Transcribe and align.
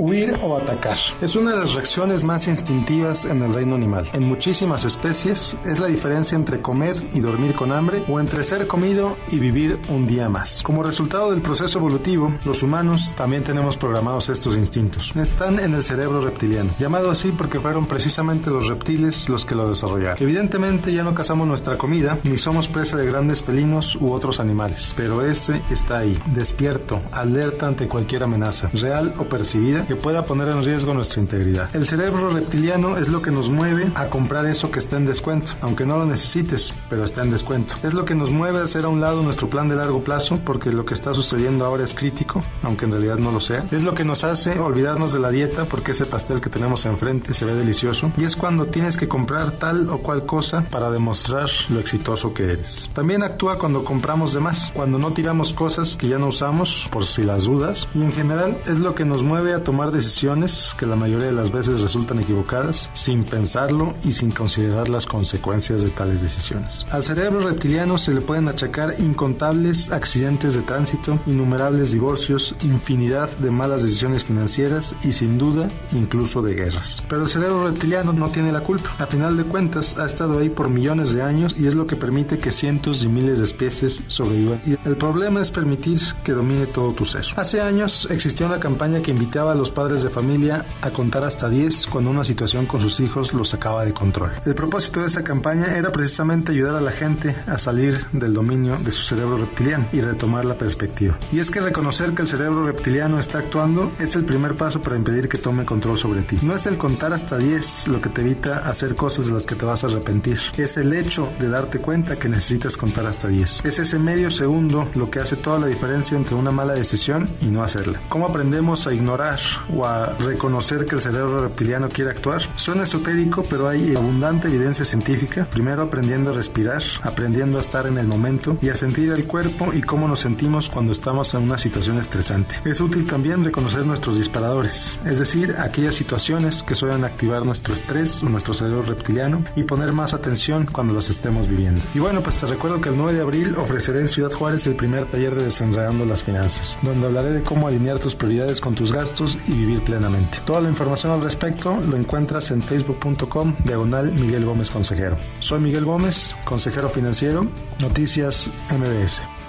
Huir 0.00 0.34
o 0.42 0.56
atacar. 0.56 0.96
Es 1.20 1.36
una 1.36 1.50
de 1.50 1.58
las 1.60 1.74
reacciones 1.74 2.24
más 2.24 2.48
instintivas 2.48 3.26
en 3.26 3.42
el 3.42 3.52
reino 3.52 3.74
animal. 3.74 4.08
En 4.14 4.22
muchísimas 4.22 4.86
especies 4.86 5.58
es 5.66 5.78
la 5.78 5.88
diferencia 5.88 6.36
entre 6.36 6.62
comer 6.62 6.96
y 7.12 7.20
dormir 7.20 7.54
con 7.54 7.70
hambre 7.70 8.02
o 8.08 8.18
entre 8.18 8.42
ser 8.42 8.66
comido 8.66 9.18
y 9.30 9.38
vivir 9.38 9.78
un 9.90 10.06
día 10.06 10.30
más. 10.30 10.62
Como 10.62 10.82
resultado 10.82 11.32
del 11.32 11.42
proceso 11.42 11.80
evolutivo, 11.80 12.32
los 12.46 12.62
humanos 12.62 13.12
también 13.14 13.44
tenemos 13.44 13.76
programados 13.76 14.30
estos 14.30 14.56
instintos. 14.56 15.14
Están 15.16 15.58
en 15.58 15.74
el 15.74 15.82
cerebro 15.82 16.22
reptiliano, 16.22 16.70
llamado 16.78 17.10
así 17.10 17.30
porque 17.30 17.60
fueron 17.60 17.84
precisamente 17.84 18.48
los 18.48 18.68
reptiles 18.68 19.28
los 19.28 19.44
que 19.44 19.54
lo 19.54 19.68
desarrollaron. 19.68 20.16
Evidentemente 20.18 20.94
ya 20.94 21.04
no 21.04 21.14
cazamos 21.14 21.46
nuestra 21.46 21.76
comida 21.76 22.18
ni 22.24 22.38
somos 22.38 22.68
presa 22.68 22.96
de 22.96 23.04
grandes 23.04 23.42
felinos 23.42 23.96
u 23.96 24.12
otros 24.12 24.40
animales, 24.40 24.94
pero 24.96 25.20
este 25.20 25.60
está 25.70 25.98
ahí, 25.98 26.18
despierto, 26.34 27.02
alerta 27.12 27.66
ante 27.66 27.86
cualquier 27.86 28.22
amenaza, 28.22 28.70
real 28.72 29.12
o 29.18 29.24
percibida 29.24 29.84
que 29.90 29.96
pueda 29.96 30.24
poner 30.24 30.50
en 30.50 30.64
riesgo 30.64 30.94
nuestra 30.94 31.20
integridad. 31.20 31.74
El 31.74 31.84
cerebro 31.84 32.30
reptiliano 32.30 32.96
es 32.96 33.08
lo 33.08 33.22
que 33.22 33.32
nos 33.32 33.50
mueve 33.50 33.90
a 33.96 34.06
comprar 34.06 34.46
eso 34.46 34.70
que 34.70 34.78
está 34.78 34.96
en 34.98 35.04
descuento, 35.04 35.54
aunque 35.62 35.84
no 35.84 35.98
lo 35.98 36.06
necesites, 36.06 36.72
pero 36.88 37.02
está 37.02 37.24
en 37.24 37.32
descuento. 37.32 37.74
Es 37.82 37.92
lo 37.92 38.04
que 38.04 38.14
nos 38.14 38.30
mueve 38.30 38.60
a 38.60 38.62
hacer 38.62 38.84
a 38.84 38.88
un 38.88 39.00
lado 39.00 39.24
nuestro 39.24 39.48
plan 39.48 39.68
de 39.68 39.74
largo 39.74 40.04
plazo, 40.04 40.38
porque 40.46 40.70
lo 40.70 40.84
que 40.84 40.94
está 40.94 41.12
sucediendo 41.12 41.64
ahora 41.64 41.82
es 41.82 41.92
crítico, 41.92 42.40
aunque 42.62 42.84
en 42.84 42.92
realidad 42.92 43.16
no 43.16 43.32
lo 43.32 43.40
sea. 43.40 43.64
Es 43.72 43.82
lo 43.82 43.92
que 43.92 44.04
nos 44.04 44.22
hace 44.22 44.60
olvidarnos 44.60 45.12
de 45.12 45.18
la 45.18 45.32
dieta, 45.32 45.64
porque 45.64 45.90
ese 45.90 46.06
pastel 46.06 46.40
que 46.40 46.50
tenemos 46.50 46.86
enfrente 46.86 47.34
se 47.34 47.44
ve 47.44 47.54
delicioso. 47.54 48.12
Y 48.16 48.22
es 48.22 48.36
cuando 48.36 48.66
tienes 48.66 48.96
que 48.96 49.08
comprar 49.08 49.50
tal 49.50 49.90
o 49.90 49.98
cual 49.98 50.24
cosa 50.24 50.66
para 50.70 50.92
demostrar 50.92 51.50
lo 51.68 51.80
exitoso 51.80 52.32
que 52.32 52.44
eres. 52.44 52.88
También 52.94 53.24
actúa 53.24 53.58
cuando 53.58 53.82
compramos 53.82 54.34
de 54.34 54.38
más, 54.38 54.70
cuando 54.72 54.98
no 54.98 55.10
tiramos 55.10 55.52
cosas 55.52 55.96
que 55.96 56.06
ya 56.06 56.18
no 56.18 56.28
usamos, 56.28 56.86
por 56.92 57.06
si 57.06 57.24
las 57.24 57.42
dudas. 57.42 57.88
Y 57.92 58.02
en 58.02 58.12
general 58.12 58.56
es 58.68 58.78
lo 58.78 58.94
que 58.94 59.04
nos 59.04 59.24
mueve 59.24 59.52
a 59.52 59.64
tomar 59.64 59.79
decisiones 59.88 60.74
que 60.78 60.84
la 60.84 60.96
mayoría 60.96 61.28
de 61.28 61.32
las 61.32 61.50
veces 61.50 61.80
resultan 61.80 62.20
equivocadas 62.20 62.90
sin 62.92 63.24
pensarlo 63.24 63.94
y 64.04 64.12
sin 64.12 64.30
considerar 64.30 64.90
las 64.90 65.06
consecuencias 65.06 65.82
de 65.82 65.88
tales 65.88 66.22
decisiones. 66.22 66.86
Al 66.90 67.02
cerebro 67.02 67.40
reptiliano 67.40 67.96
se 67.96 68.12
le 68.12 68.20
pueden 68.20 68.48
achacar 68.48 68.94
incontables 68.98 69.90
accidentes 69.90 70.54
de 70.54 70.62
tránsito, 70.62 71.18
innumerables 71.26 71.92
divorcios, 71.92 72.54
infinidad 72.62 73.30
de 73.38 73.50
malas 73.50 73.82
decisiones 73.82 74.24
financieras 74.24 74.94
y 75.02 75.12
sin 75.12 75.38
duda 75.38 75.68
incluso 75.92 76.42
de 76.42 76.54
guerras. 76.54 77.02
Pero 77.08 77.22
el 77.22 77.28
cerebro 77.28 77.66
reptiliano 77.66 78.12
no 78.12 78.28
tiene 78.28 78.52
la 78.52 78.60
culpa. 78.60 78.90
A 78.98 79.06
final 79.06 79.36
de 79.36 79.44
cuentas 79.44 79.96
ha 79.98 80.06
estado 80.06 80.38
ahí 80.38 80.50
por 80.50 80.68
millones 80.68 81.12
de 81.12 81.22
años 81.22 81.54
y 81.58 81.66
es 81.66 81.74
lo 81.74 81.86
que 81.86 81.96
permite 81.96 82.38
que 82.38 82.52
cientos 82.52 83.02
y 83.02 83.08
miles 83.08 83.38
de 83.38 83.44
especies 83.44 84.02
sobrevivan. 84.08 84.60
Y 84.66 84.76
el 84.86 84.96
problema 84.96 85.40
es 85.40 85.50
permitir 85.50 86.00
que 86.24 86.32
domine 86.32 86.66
todo 86.66 86.92
tu 86.92 87.04
ser. 87.04 87.24
Hace 87.36 87.60
años 87.60 88.08
existía 88.10 88.46
una 88.46 88.60
campaña 88.60 89.00
que 89.00 89.10
invitaba 89.10 89.52
a 89.52 89.54
los 89.60 89.70
padres 89.70 90.02
de 90.02 90.08
familia 90.08 90.64
a 90.80 90.88
contar 90.88 91.22
hasta 91.22 91.48
10 91.50 91.86
cuando 91.88 92.10
una 92.10 92.24
situación 92.24 92.64
con 92.64 92.80
sus 92.80 92.98
hijos 92.98 93.34
los 93.34 93.50
sacaba 93.50 93.84
de 93.84 93.92
control. 93.92 94.30
El 94.46 94.54
propósito 94.54 95.00
de 95.00 95.06
esta 95.06 95.22
campaña 95.22 95.76
era 95.76 95.92
precisamente 95.92 96.52
ayudar 96.52 96.76
a 96.76 96.80
la 96.80 96.92
gente 96.92 97.36
a 97.46 97.58
salir 97.58 98.06
del 98.12 98.32
dominio 98.32 98.78
de 98.78 98.90
su 98.90 99.02
cerebro 99.02 99.36
reptiliano 99.36 99.84
y 99.92 100.00
retomar 100.00 100.46
la 100.46 100.56
perspectiva. 100.56 101.18
Y 101.30 101.40
es 101.40 101.50
que 101.50 101.60
reconocer 101.60 102.14
que 102.14 102.22
el 102.22 102.28
cerebro 102.28 102.64
reptiliano 102.64 103.18
está 103.18 103.38
actuando 103.38 103.92
es 103.98 104.16
el 104.16 104.24
primer 104.24 104.54
paso 104.54 104.80
para 104.80 104.96
impedir 104.96 105.28
que 105.28 105.36
tome 105.36 105.66
control 105.66 105.98
sobre 105.98 106.22
ti. 106.22 106.38
No 106.40 106.54
es 106.54 106.64
el 106.64 106.78
contar 106.78 107.12
hasta 107.12 107.36
10 107.36 107.88
lo 107.88 108.00
que 108.00 108.08
te 108.08 108.22
evita 108.22 108.66
hacer 108.66 108.94
cosas 108.94 109.26
de 109.26 109.34
las 109.34 109.44
que 109.44 109.56
te 109.56 109.66
vas 109.66 109.84
a 109.84 109.88
arrepentir. 109.88 110.38
Es 110.56 110.78
el 110.78 110.94
hecho 110.94 111.28
de 111.38 111.50
darte 111.50 111.80
cuenta 111.80 112.16
que 112.16 112.30
necesitas 112.30 112.78
contar 112.78 113.04
hasta 113.04 113.28
10. 113.28 113.66
Es 113.66 113.78
ese 113.78 113.98
medio 113.98 114.30
segundo 114.30 114.88
lo 114.94 115.10
que 115.10 115.18
hace 115.20 115.36
toda 115.36 115.58
la 115.58 115.66
diferencia 115.66 116.16
entre 116.16 116.34
una 116.34 116.50
mala 116.50 116.72
decisión 116.72 117.28
y 117.42 117.46
no 117.46 117.62
hacerla. 117.62 118.00
¿Cómo 118.08 118.24
aprendemos 118.24 118.86
a 118.86 118.94
ignorar 118.94 119.38
o 119.74 119.86
a 119.86 120.14
reconocer 120.18 120.86
que 120.86 120.96
el 120.96 121.00
cerebro 121.00 121.38
reptiliano 121.38 121.88
quiere 121.88 122.10
actuar. 122.10 122.42
Suena 122.56 122.84
esotérico, 122.84 123.44
pero 123.48 123.68
hay 123.68 123.94
abundante 123.94 124.48
evidencia 124.48 124.84
científica. 124.84 125.46
Primero 125.50 125.82
aprendiendo 125.82 126.30
a 126.30 126.34
respirar, 126.34 126.82
aprendiendo 127.02 127.58
a 127.58 127.60
estar 127.60 127.86
en 127.86 127.98
el 127.98 128.06
momento 128.06 128.56
y 128.62 128.68
a 128.68 128.74
sentir 128.74 129.10
el 129.10 129.26
cuerpo 129.26 129.72
y 129.72 129.80
cómo 129.80 130.08
nos 130.08 130.20
sentimos 130.20 130.68
cuando 130.68 130.92
estamos 130.92 131.34
en 131.34 131.42
una 131.42 131.58
situación 131.58 131.98
estresante. 131.98 132.56
Es 132.64 132.80
útil 132.80 133.06
también 133.06 133.44
reconocer 133.44 133.84
nuestros 133.86 134.16
disparadores, 134.16 134.98
es 135.04 135.18
decir, 135.18 135.56
aquellas 135.58 135.94
situaciones 135.94 136.62
que 136.62 136.74
suelen 136.74 137.04
activar 137.04 137.44
nuestro 137.44 137.74
estrés 137.74 138.22
o 138.22 138.28
nuestro 138.28 138.54
cerebro 138.54 138.82
reptiliano 138.82 139.44
y 139.56 139.62
poner 139.62 139.92
más 139.92 140.14
atención 140.14 140.66
cuando 140.70 140.94
las 140.94 141.10
estemos 141.10 141.48
viviendo. 141.48 141.80
Y 141.94 141.98
bueno, 141.98 142.20
pues 142.22 142.40
te 142.40 142.46
recuerdo 142.46 142.80
que 142.80 142.88
el 142.88 142.96
9 142.96 143.14
de 143.14 143.20
abril 143.20 143.54
ofreceré 143.56 144.00
en 144.00 144.08
Ciudad 144.08 144.32
Juárez 144.32 144.66
el 144.66 144.74
primer 144.74 145.06
taller 145.06 145.34
de 145.34 145.44
Desenredando 145.44 146.04
las 146.04 146.22
Finanzas, 146.22 146.78
donde 146.82 147.06
hablaré 147.06 147.30
de 147.32 147.42
cómo 147.42 147.68
alinear 147.68 147.98
tus 147.98 148.14
prioridades 148.14 148.60
con 148.60 148.74
tus 148.74 148.92
gastos 148.92 149.38
y 149.46 149.52
vivir 149.52 149.80
plenamente. 149.80 150.38
Toda 150.44 150.60
la 150.60 150.68
información 150.68 151.12
al 151.12 151.22
respecto 151.22 151.78
lo 151.80 151.96
encuentras 151.96 152.50
en 152.50 152.62
facebook.com 152.62 153.54
diagonal 153.64 154.12
Miguel 154.12 154.44
Gómez 154.44 154.70
Consejero. 154.70 155.16
Soy 155.40 155.60
Miguel 155.60 155.84
Gómez, 155.84 156.36
consejero 156.44 156.88
financiero, 156.88 157.46
Noticias 157.80 158.48
MBS. 158.70 159.39